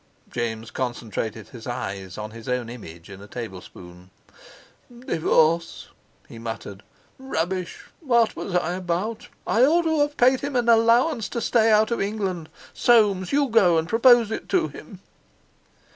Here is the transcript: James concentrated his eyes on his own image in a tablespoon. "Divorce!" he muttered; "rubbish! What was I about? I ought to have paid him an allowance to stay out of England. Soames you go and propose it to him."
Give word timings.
James 0.31 0.71
concentrated 0.71 1.49
his 1.49 1.67
eyes 1.67 2.17
on 2.17 2.31
his 2.31 2.49
own 2.49 2.71
image 2.71 3.07
in 3.07 3.21
a 3.21 3.27
tablespoon. 3.27 4.09
"Divorce!" 5.05 5.89
he 6.27 6.39
muttered; 6.39 6.81
"rubbish! 7.19 7.85
What 7.99 8.35
was 8.35 8.55
I 8.55 8.73
about? 8.73 9.27
I 9.45 9.63
ought 9.63 9.83
to 9.83 9.99
have 9.99 10.17
paid 10.17 10.39
him 10.41 10.55
an 10.55 10.69
allowance 10.69 11.29
to 11.29 11.39
stay 11.39 11.69
out 11.69 11.91
of 11.91 12.01
England. 12.01 12.49
Soames 12.73 13.31
you 13.31 13.47
go 13.49 13.77
and 13.77 13.87
propose 13.87 14.31
it 14.31 14.49
to 14.49 14.69
him." 14.69 15.01